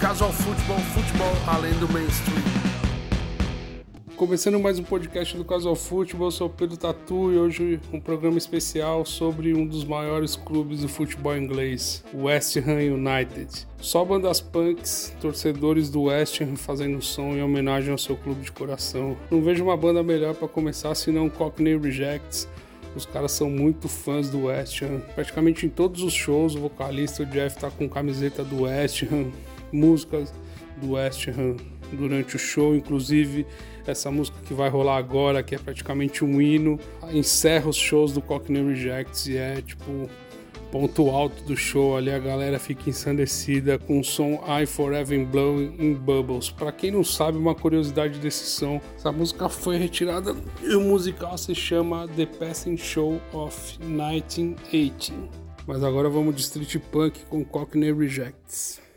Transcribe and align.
Casual 0.00 0.32
Futebol, 0.32 0.78
futebol 0.78 1.32
além 1.48 1.72
do 1.80 1.92
mainstream. 1.92 2.38
Começando 4.14 4.60
mais 4.60 4.78
um 4.78 4.84
podcast 4.84 5.36
do 5.36 5.44
Casual 5.44 5.74
Futebol, 5.74 6.28
eu 6.28 6.30
sou 6.30 6.48
Pedro 6.48 6.76
Tatu 6.76 7.32
e 7.32 7.36
hoje 7.36 7.80
um 7.92 7.98
programa 7.98 8.38
especial 8.38 9.04
sobre 9.04 9.52
um 9.54 9.66
dos 9.66 9.84
maiores 9.84 10.36
clubes 10.36 10.82
do 10.82 10.88
futebol 10.88 11.36
inglês, 11.36 12.04
o 12.14 12.26
West 12.26 12.56
Ham 12.58 12.94
United. 12.94 13.66
Só 13.80 14.04
bandas 14.04 14.40
punks, 14.40 15.12
torcedores 15.20 15.90
do 15.90 16.04
West 16.04 16.40
Ham 16.42 16.54
fazendo 16.54 17.02
som 17.02 17.34
em 17.34 17.42
homenagem 17.42 17.90
ao 17.90 17.98
seu 17.98 18.16
clube 18.16 18.42
de 18.42 18.52
coração. 18.52 19.16
Não 19.28 19.42
vejo 19.42 19.64
uma 19.64 19.76
banda 19.76 20.00
melhor 20.00 20.32
para 20.32 20.46
começar 20.46 20.94
senão 20.94 21.28
Cockney 21.28 21.76
Rejects. 21.76 22.48
Os 22.94 23.04
caras 23.04 23.32
são 23.32 23.50
muito 23.50 23.88
fãs 23.88 24.30
do 24.30 24.44
West 24.44 24.80
Ham. 24.82 25.00
Praticamente 25.14 25.66
em 25.66 25.68
todos 25.68 26.02
os 26.02 26.12
shows, 26.12 26.54
o 26.54 26.60
vocalista 26.60 27.24
o 27.24 27.26
Jeff 27.26 27.58
tá 27.58 27.70
com 27.70 27.88
camiseta 27.88 28.42
do 28.42 28.62
West 28.62 29.02
Ham, 29.02 29.30
músicas 29.72 30.32
do 30.80 30.92
West 30.92 31.28
Ham 31.28 31.56
durante 31.92 32.36
o 32.36 32.38
show, 32.38 32.74
inclusive 32.74 33.46
essa 33.86 34.10
música 34.10 34.38
que 34.46 34.52
vai 34.52 34.68
rolar 34.68 34.98
agora, 34.98 35.42
que 35.42 35.54
é 35.54 35.58
praticamente 35.58 36.24
um 36.24 36.40
hino, 36.40 36.78
encerra 37.10 37.68
os 37.68 37.76
shows 37.76 38.12
do 38.12 38.20
Cockney 38.20 38.62
Rejects 38.62 39.26
e 39.26 39.36
é 39.36 39.62
tipo 39.62 40.08
ponto 40.70 41.08
alto 41.08 41.42
do 41.44 41.56
show 41.56 41.96
ali, 41.96 42.10
a 42.10 42.18
galera 42.18 42.58
fica 42.58 42.90
ensandecida 42.90 43.78
com 43.78 44.00
o 44.00 44.04
som 44.04 44.42
I 44.46 44.66
Forever 44.66 45.24
Blow 45.24 45.60
in 45.62 45.94
Bubbles. 45.94 46.50
Para 46.50 46.70
quem 46.70 46.90
não 46.90 47.02
sabe, 47.02 47.38
uma 47.38 47.54
curiosidade 47.54 48.18
desse 48.18 48.44
som, 48.44 48.80
essa 48.94 49.10
música 49.10 49.48
foi 49.48 49.78
retirada 49.78 50.36
e 50.62 50.74
o 50.74 50.80
musical 50.80 51.38
se 51.38 51.54
chama 51.54 52.06
The 52.08 52.26
Passing 52.26 52.76
Show 52.76 53.20
of 53.32 53.78
1918. 53.82 55.12
Mas 55.66 55.82
agora 55.82 56.08
vamos 56.08 56.34
de 56.34 56.42
street 56.42 56.76
punk 56.90 57.24
com 57.28 57.44
Cockney 57.44 57.92
Rejects. 57.92 58.87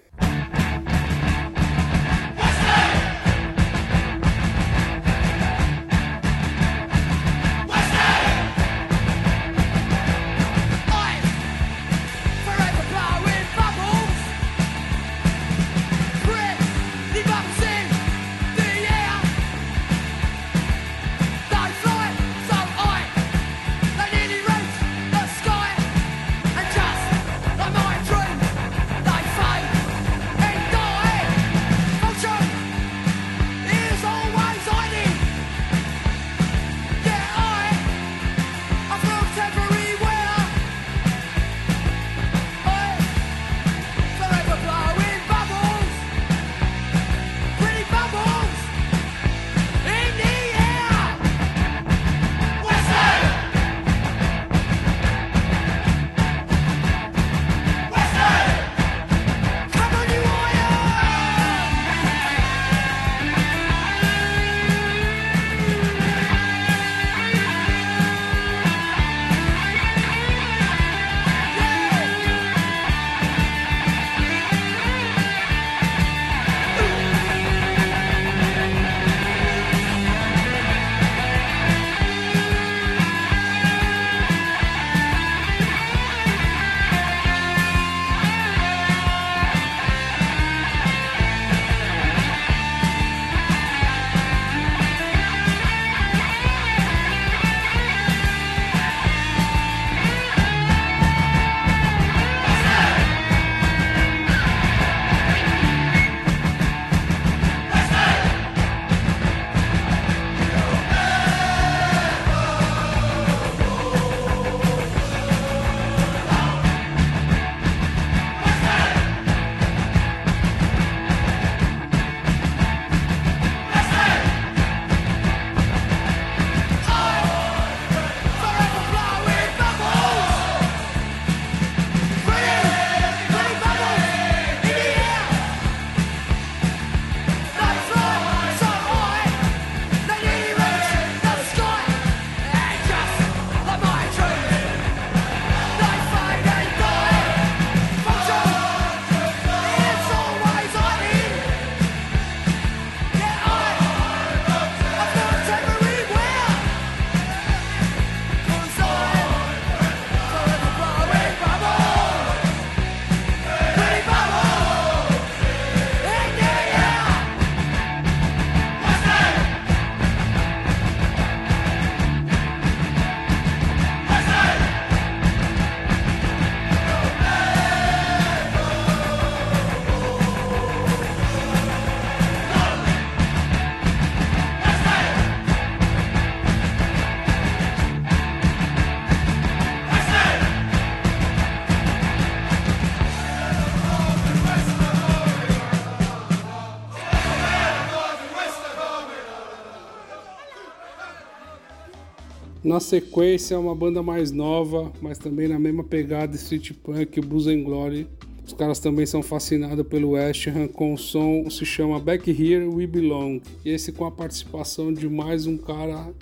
Na 202.71 202.79
sequência, 202.79 203.59
uma 203.59 203.75
banda 203.75 204.01
mais 204.01 204.31
nova, 204.31 204.93
mas 205.01 205.17
também 205.17 205.45
na 205.45 205.59
mesma 205.59 205.83
pegada 205.83 206.37
street 206.37 206.71
punk, 206.81 207.19
Blues 207.19 207.45
and 207.45 207.63
Glory. 207.63 208.07
Os 208.47 208.53
caras 208.53 208.79
também 208.79 209.05
são 209.05 209.21
fascinados 209.21 209.85
pelo 209.87 210.11
West 210.11 210.47
Ham 210.47 210.69
com 210.69 210.93
o 210.93 210.97
som 210.97 211.49
se 211.49 211.65
chama 211.65 211.99
Back 211.99 212.31
Here 212.31 212.65
We 212.65 212.87
Belong. 212.87 213.41
E 213.65 213.71
esse 213.71 213.91
com 213.91 214.05
a 214.05 214.11
participação 214.11 214.93
de 214.93 215.09
mais 215.09 215.45
um 215.45 215.57
cara 215.57 216.13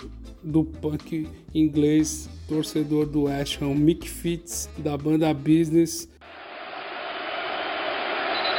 do 0.42 0.64
punk 0.64 1.28
inglês, 1.54 2.28
torcedor 2.48 3.06
do 3.06 3.26
West 3.26 3.62
Ham, 3.62 3.76
Mick 3.76 4.10
Fitz, 4.10 4.68
da 4.78 4.98
banda 4.98 5.32
Business. 5.32 6.08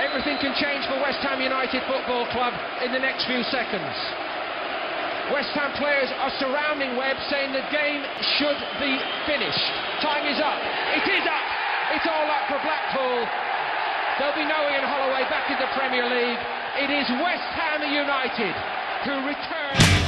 Everything 0.01 0.37
can 0.39 0.55
change 0.55 0.87
for 0.87 0.95
West 1.01 1.19
Ham 1.25 1.41
United 1.41 1.81
Football 1.87 2.25
Club 2.31 2.53
in 2.85 2.93
the 2.93 2.99
next 2.99 3.25
few 3.27 3.43
seconds. 3.51 4.30
West 5.31 5.55
Ham 5.55 5.71
players 5.79 6.11
are 6.19 6.33
surrounding 6.43 6.99
Webb 6.99 7.15
saying 7.31 7.55
the 7.55 7.63
game 7.71 8.03
should 8.35 8.59
be 8.83 8.99
finished. 9.23 9.63
Time 10.03 10.27
is 10.27 10.37
up. 10.43 10.59
It 10.99 11.07
is 11.07 11.23
up. 11.23 11.47
It's 11.95 12.07
all 12.07 12.27
up 12.27 12.51
for 12.51 12.59
Blackpool. 12.59 13.23
There'll 14.19 14.35
be 14.35 14.43
no 14.43 14.59
Ian 14.67 14.83
Holloway 14.83 15.23
back 15.31 15.47
in 15.47 15.55
the 15.55 15.71
Premier 15.71 16.03
League. 16.03 16.41
It 16.83 16.91
is 16.91 17.07
West 17.23 17.47
Ham 17.55 17.79
United 17.87 18.55
who 19.07 19.25
return. 19.25 20.00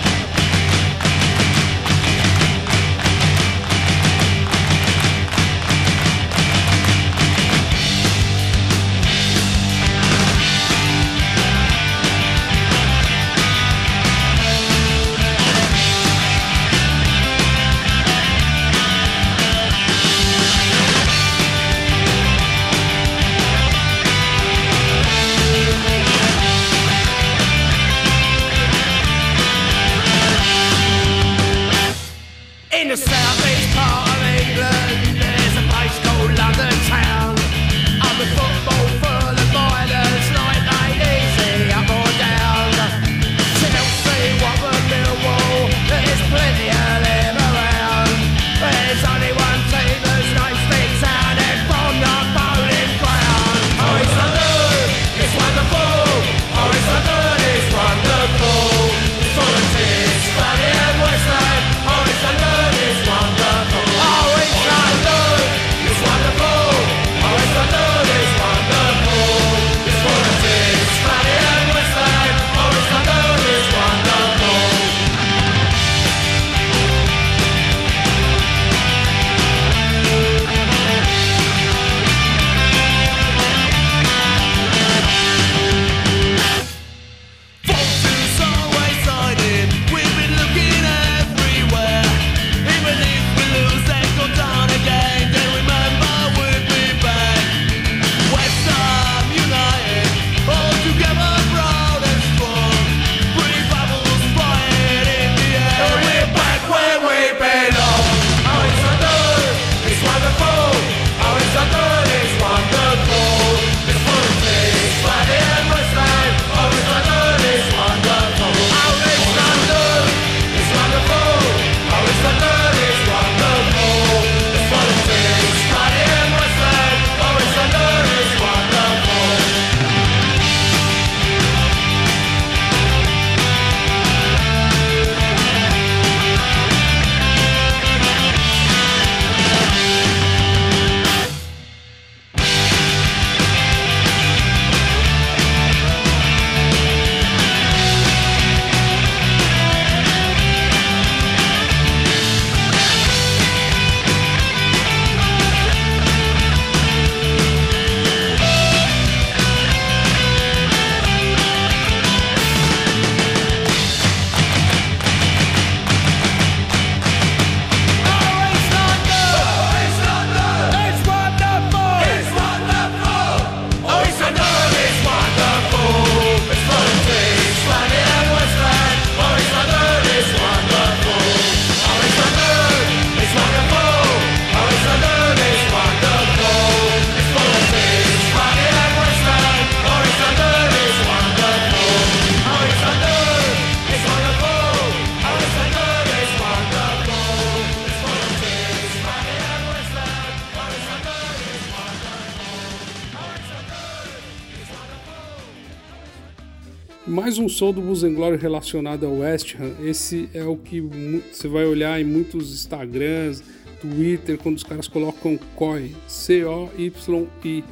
Um 207.44 207.50
som 207.50 207.74
do 207.74 207.82
Blues 207.82 208.04
Glory 208.04 208.38
relacionado 208.38 209.06
ao 209.06 209.18
West 209.18 209.56
Ham. 209.60 209.74
Esse 209.86 210.30
é 210.34 210.46
o 210.46 210.56
que 210.56 210.80
você 210.80 211.48
vai 211.48 211.66
olhar 211.66 212.00
em 212.00 212.04
muitos 212.06 212.54
Instagrams, 212.54 213.44
Twitter, 213.82 214.38
quando 214.38 214.56
os 214.56 214.64
caras 214.64 214.88
colocam 214.88 215.38
COI, 215.56 215.94
C-O-Y-I. 216.08 217.64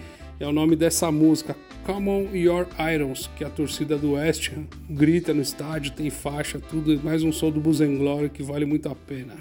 É 0.42 0.48
o 0.48 0.52
nome 0.52 0.76
dessa 0.76 1.10
música, 1.10 1.56
Come 1.86 2.10
On 2.10 2.36
Your 2.36 2.68
Irons, 2.94 3.30
que 3.38 3.46
a 3.46 3.50
torcida 3.50 3.98
do 3.98 4.14
West 4.14 4.52
Ham 4.52 4.66
grita 4.90 5.34
no 5.34 5.42
estádio, 5.42 5.94
tem 5.94 6.10
faixa, 6.10 6.60
tudo. 6.60 7.00
Mais 7.02 7.24
um 7.24 7.32
som 7.32 7.50
do 7.50 7.62
Blues 7.62 7.80
Glory 7.80 8.30
que 8.30 8.44
vale 8.44 8.66
muito 8.66 8.90
a 8.90 8.96
pena. 8.96 9.36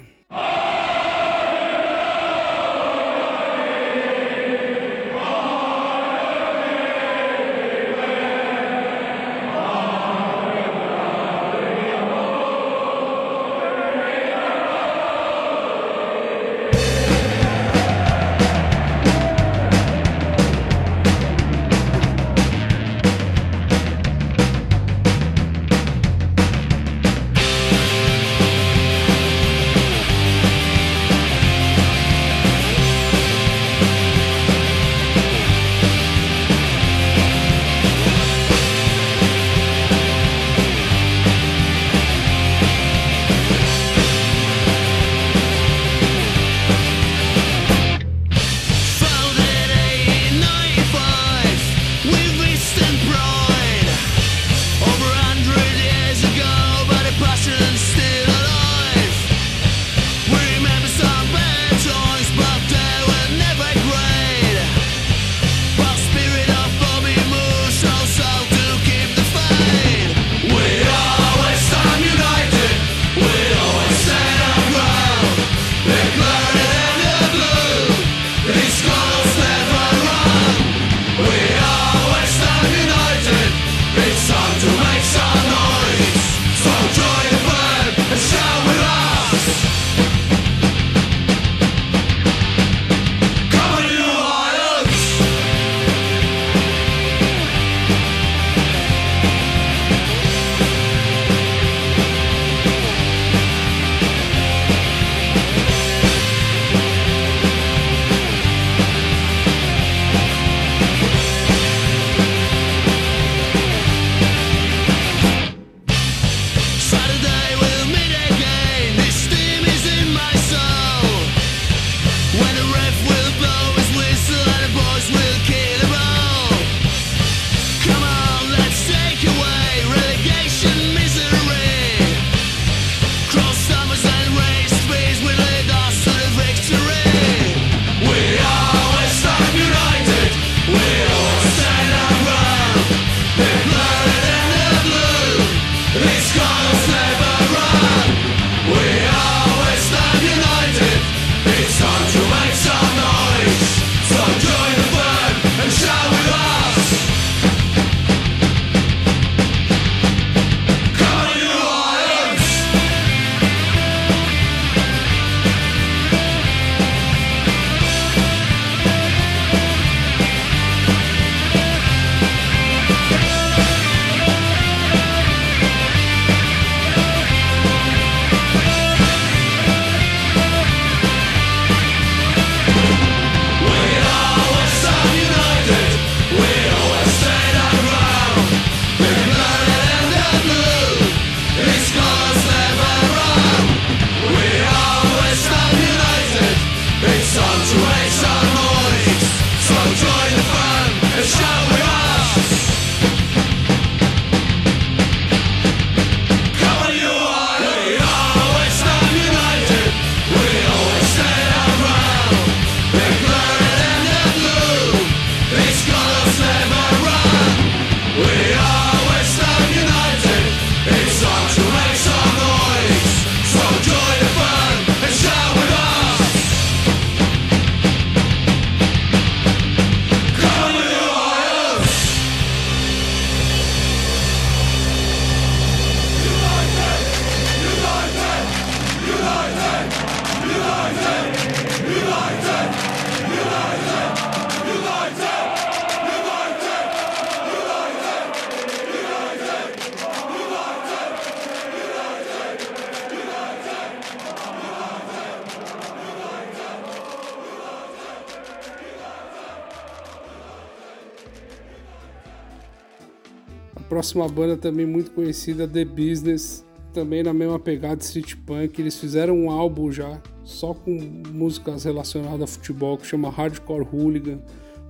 Próxima 264.11 264.27
banda 264.27 264.57
também 264.57 264.85
muito 264.85 265.11
conhecida, 265.11 265.67
The 265.67 265.85
Business, 265.85 266.65
também 266.93 267.23
na 267.23 267.33
mesma 267.33 267.57
pegada 267.57 268.01
street 268.01 268.35
punk. 268.45 268.79
Eles 268.79 268.99
fizeram 268.99 269.35
um 269.35 269.49
álbum 269.49 269.91
já 269.91 270.21
só 270.43 270.73
com 270.73 270.91
músicas 271.29 271.85
relacionadas 271.85 272.41
a 272.41 272.47
futebol 272.47 272.97
que 272.97 273.05
chama 273.07 273.29
Hardcore 273.29 273.87
Hooligan, 273.91 274.39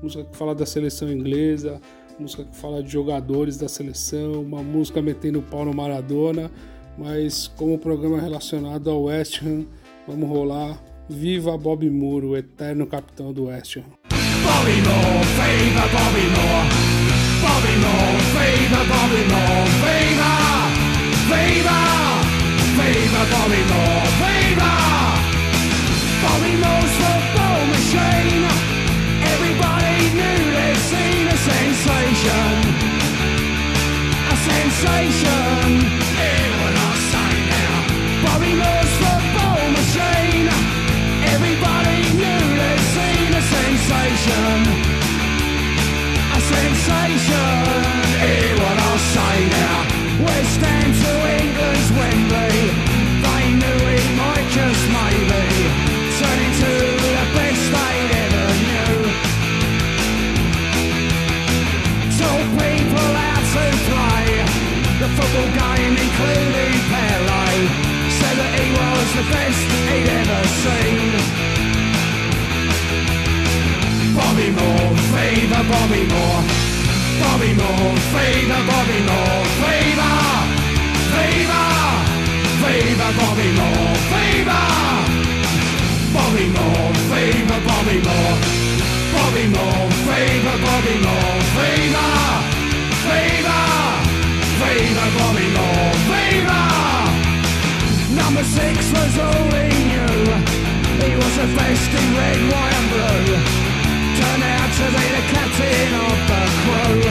música 0.01 0.23
que 0.23 0.35
fala 0.35 0.55
da 0.55 0.65
seleção 0.65 1.11
inglesa, 1.11 1.79
música 2.19 2.43
que 2.45 2.55
fala 2.55 2.81
de 2.81 2.91
jogadores 2.91 3.57
da 3.57 3.67
seleção, 3.67 4.41
uma 4.41 4.63
música 4.63 5.01
metendo 5.01 5.41
pau 5.41 5.65
no 5.65 5.73
Maradona, 5.73 6.49
mas 6.97 7.47
como 7.47 7.75
o 7.75 7.79
programa 7.79 8.17
é 8.17 8.21
relacionado 8.21 8.89
ao 8.89 9.03
West 9.03 9.43
Ham, 9.43 9.65
vamos 10.07 10.27
rolar 10.27 10.81
Viva 11.07 11.55
Bob 11.57 11.87
Moore, 11.89 12.25
o 12.25 12.37
eterno 12.37 12.87
capitão 12.87 13.31
do 13.31 13.45
West 13.45 13.77
Ham. 13.77 13.83
Bobby 14.09 14.81
Moore, 14.81 15.25
viva 15.59 15.81
Bobby 15.81 16.25
Moore. 16.35 16.80
Bobby 17.61 17.77
Moore, 17.77 18.19
fever, 18.33 18.83
Bobby 18.89 19.23
Moore, 19.29 19.67
fever, 19.85 20.37
fever, 21.29 21.83
fever, 22.73 23.25
Bobby 23.29 23.61
Moore, 23.69 24.07
fever. 24.17 24.77
Bobby 26.23 26.53
Moore's 26.57 26.93
football 27.01 27.61
machine. 27.69 28.49
Everybody 29.33 29.95
knew 30.17 30.41
they'd 30.57 30.81
seen 30.89 31.27
a 31.27 31.37
sensation, 31.37 32.53
a 34.25 34.35
sensation. 34.49 36.10
Bobby 74.31 74.49
Moore, 74.51 74.95
favour 75.11 75.63
Bobby 75.69 76.07
Moore. 76.07 76.60
Bobby 77.21 77.53
Moore, 77.53 77.97
favour 78.13 78.61
Bobby 78.69 78.99
Moore, 79.09 79.45
favour, 79.61 80.17
favour, 81.13 81.69
favour 82.63 83.11
Bobby 83.19 83.49
Moore, 83.59 83.95
favour. 84.11 84.65
Bobby 86.15 86.45
Moore, 86.55 86.93
favour 87.11 87.59
Bobby 87.69 87.97
Moore. 88.07 88.37
Bobby 89.13 89.45
Moore, 89.55 89.89
favour 90.07 90.57
Bobby 90.65 90.95
Moore, 91.05 91.41
favour, 91.57 92.11
favour, 93.05 93.63
favour 94.61 95.07
Bobby 95.17 95.47
Moore, 95.57 95.93
favour. 96.11 96.65
Number 98.21 98.43
six 98.43 98.77
was 98.97 99.13
all 99.25 99.49
he 99.57 99.69
knew. 99.89 100.17
He 101.05 101.11
was 101.21 101.33
the 101.37 101.47
best 101.57 101.89
in 101.99 102.07
red, 102.17 102.39
white 102.51 102.73
and 102.79 102.89
blue 102.89 103.60
crew. 106.63 107.01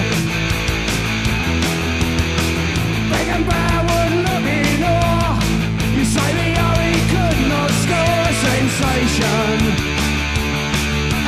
You 5.96 6.04
say 6.14 6.30
the 6.38 6.48
he 6.82 6.94
could 7.12 7.40
not 7.52 7.70
score 7.82 8.20
a 8.26 8.34
sensation. 8.46 9.56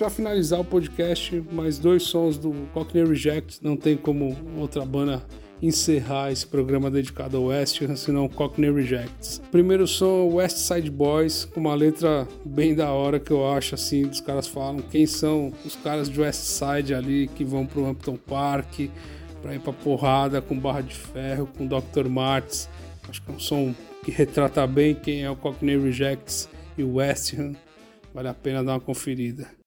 Para 0.05 0.11
finalizar 0.11 0.61
o 0.61 0.65
podcast, 0.65 1.43
mais 1.51 1.79
dois 1.79 2.03
sons 2.03 2.37
do 2.37 2.53
Cockney 2.75 3.07
Reject. 3.07 3.61
Não 3.63 3.75
tem 3.75 3.97
como 3.97 4.37
outra 4.59 4.85
banda 4.85 5.25
encerrar 5.63 6.31
esse 6.31 6.47
programa 6.47 6.91
dedicado 6.91 7.39
ao 7.39 7.45
West, 7.45 7.81
senão 7.97 8.29
Cockney 8.29 8.71
Rejects. 8.71 9.41
Primeiro 9.51 9.87
som 9.87 10.29
West 10.35 10.59
Side 10.59 10.91
Boys, 10.91 11.47
com 11.47 11.61
uma 11.61 11.75
letra 11.75 12.29
bem 12.45 12.75
da 12.75 12.93
hora 12.93 13.19
que 13.19 13.31
eu 13.31 13.51
acho 13.51 13.77
assim, 13.77 14.05
os 14.05 14.21
caras 14.21 14.47
falam 14.47 14.81
quem 14.81 15.07
são 15.07 15.55
os 15.65 15.75
caras 15.75 16.11
de 16.11 16.21
West 16.21 16.43
Side 16.43 16.93
ali 16.93 17.29
que 17.29 17.43
vão 17.43 17.65
pro 17.65 17.87
Hampton 17.87 18.19
Park 18.19 18.91
para 19.41 19.55
ir 19.55 19.61
pra 19.61 19.73
porrada 19.73 20.43
com 20.43 20.59
barra 20.59 20.83
de 20.83 20.95
ferro, 20.95 21.49
com 21.57 21.67
Dr. 21.67 22.11
Martins. 22.11 22.69
Acho 23.09 23.23
que 23.23 23.33
é 23.33 23.35
um 23.35 23.41
som 23.41 23.75
que 24.05 24.11
retrata 24.11 24.67
bem 24.67 24.95
quem 24.95 25.23
é 25.23 25.31
o 25.31 25.37
Cockney 25.37 25.79
Rejects 25.79 26.47
e 26.77 26.83
o 26.83 26.97
West. 26.97 27.33
Vale 28.13 28.29
a 28.29 28.35
pena 28.35 28.63
dar 28.63 28.75
uma 28.75 28.81
conferida. 28.81 29.64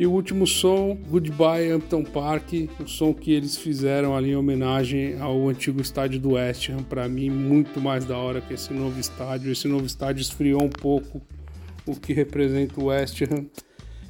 E 0.00 0.06
o 0.06 0.12
último 0.12 0.46
som, 0.46 0.96
Goodbye 1.10 1.70
Hampton 1.70 2.02
Park, 2.02 2.54
o 2.80 2.88
som 2.88 3.12
que 3.12 3.32
eles 3.32 3.58
fizeram 3.58 4.16
ali 4.16 4.30
em 4.30 4.34
homenagem 4.34 5.20
ao 5.20 5.46
antigo 5.46 5.78
estádio 5.78 6.18
do 6.18 6.30
West 6.30 6.70
Ham, 6.70 6.82
para 6.84 7.06
mim 7.06 7.28
muito 7.28 7.82
mais 7.82 8.06
da 8.06 8.16
hora 8.16 8.40
que 8.40 8.54
esse 8.54 8.72
novo 8.72 8.98
estádio. 8.98 9.52
Esse 9.52 9.68
novo 9.68 9.84
estádio 9.84 10.22
esfriou 10.22 10.62
um 10.62 10.70
pouco 10.70 11.20
o 11.84 11.94
que 11.94 12.14
representa 12.14 12.80
o 12.80 12.84
West 12.84 13.20
Ham 13.20 13.44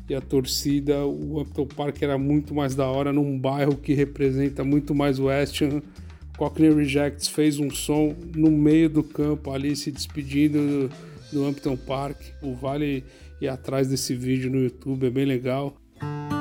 e 0.09 0.15
a 0.15 0.21
torcida. 0.21 1.05
O 1.05 1.41
Hampton 1.41 1.67
Park 1.67 2.01
era 2.01 2.17
muito 2.17 2.55
mais 2.55 2.77
da 2.77 2.87
hora 2.87 3.13
num 3.13 3.37
bairro 3.37 3.75
que 3.75 3.93
representa 3.93 4.63
muito 4.63 4.95
mais 4.95 5.19
o 5.19 5.25
West 5.25 5.61
Ham. 5.61 5.83
Cockney 6.39 6.73
Rejects 6.73 7.27
fez 7.27 7.59
um 7.59 7.69
som 7.69 8.15
no 8.33 8.49
meio 8.49 8.89
do 8.89 9.03
campo 9.03 9.51
ali 9.51 9.75
se 9.75 9.91
despedindo 9.91 10.89
do, 10.89 10.91
do 11.33 11.45
Hampton 11.45 11.77
Park. 11.77 12.17
O 12.41 12.55
Vale 12.55 13.03
ir 13.41 13.49
atrás 13.49 13.89
desse 13.89 14.15
vídeo 14.15 14.49
no 14.51 14.61
YouTube, 14.61 15.07
é 15.07 15.11
bem 15.11 15.25
legal. 15.25 15.80
Thank 16.01 16.33
you. 16.33 16.40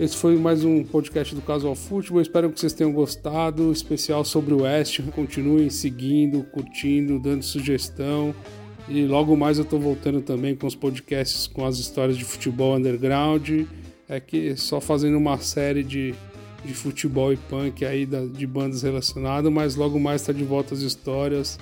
Esse 0.00 0.16
foi 0.16 0.34
mais 0.38 0.64
um 0.64 0.82
podcast 0.82 1.34
do 1.34 1.42
Casual 1.42 1.74
Futebol. 1.74 2.22
Espero 2.22 2.50
que 2.50 2.58
vocês 2.58 2.72
tenham 2.72 2.90
gostado. 2.90 3.70
Especial 3.70 4.24
sobre 4.24 4.54
o 4.54 4.62
West. 4.62 4.98
Continuem 5.14 5.68
seguindo, 5.68 6.42
curtindo, 6.42 7.18
dando 7.18 7.42
sugestão. 7.42 8.34
E 8.88 9.04
logo 9.04 9.36
mais 9.36 9.58
eu 9.58 9.64
tô 9.66 9.78
voltando 9.78 10.22
também 10.22 10.56
com 10.56 10.66
os 10.66 10.74
podcasts 10.74 11.46
com 11.46 11.66
as 11.66 11.76
histórias 11.76 12.16
de 12.16 12.24
futebol 12.24 12.76
underground. 12.76 13.66
É 14.08 14.18
que 14.18 14.56
só 14.56 14.80
fazendo 14.80 15.18
uma 15.18 15.36
série 15.36 15.82
de, 15.82 16.14
de 16.64 16.72
futebol 16.72 17.30
e 17.30 17.36
punk 17.36 17.84
aí 17.84 18.06
da, 18.06 18.24
de 18.24 18.46
bandas 18.46 18.80
relacionadas, 18.80 19.52
mas 19.52 19.76
logo 19.76 20.00
mais 20.00 20.22
tá 20.22 20.32
de 20.32 20.44
volta 20.44 20.72
as 20.72 20.80
histórias. 20.80 21.58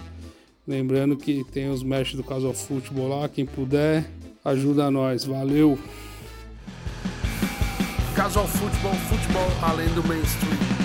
Lembrando 0.65 1.17
que 1.17 1.43
tem 1.51 1.69
os 1.69 1.83
mestres 1.83 2.17
do 2.17 2.23
Casual 2.23 2.55
Futebol 2.55 3.09
lá, 3.09 3.29
quem 3.29 3.45
puder, 3.45 4.09
ajuda 4.45 4.93
nós. 4.93 5.25
Valeu! 5.25 5.77
Casual 8.19 8.49
futebol, 8.49 8.95
futebol 9.09 9.49
além 9.63 9.87
do 9.91 10.03
mainstream. 10.03 10.78